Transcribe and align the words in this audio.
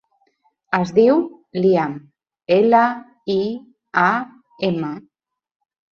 Es 0.77 0.93
diu 0.99 1.19
Liam: 1.65 1.93
ela, 2.57 2.81
i, 3.37 3.39
a, 4.05 4.09
ema. 4.71 4.91